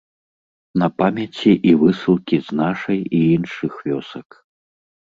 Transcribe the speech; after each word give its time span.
На 0.83 0.87
памяці 1.01 1.51
і 1.73 1.75
высылкі 1.83 2.35
з 2.49 2.61
нашай 2.63 2.99
і 3.07 3.19
іншых 3.37 3.73
вёсак. 3.87 4.27